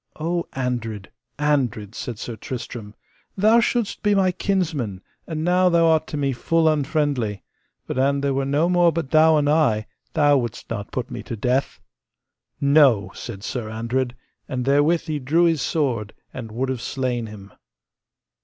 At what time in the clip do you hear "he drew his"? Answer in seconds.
15.01-15.61